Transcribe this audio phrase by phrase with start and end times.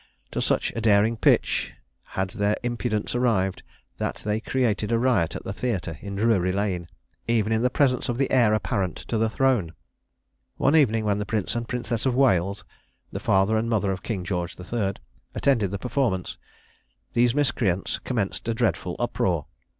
[0.31, 3.61] To such a daring pitch had their impudence arrived,
[3.99, 6.87] that they created a riot at the theatre in Drury Lane,
[7.27, 9.73] even in the presence of the heir apparent to the throne.
[10.57, 12.65] One evening when the Prince and Princess of Wales,
[13.11, 14.93] the father and mother of King George III.,
[15.35, 16.35] attended the performance,
[17.13, 19.45] these miscreants commenced a dreadful uproar.